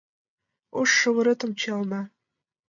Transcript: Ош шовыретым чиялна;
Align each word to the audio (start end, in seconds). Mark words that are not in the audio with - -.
Ош 0.79 0.89
шовыретым 0.99 1.51
чиялна; 1.59 2.01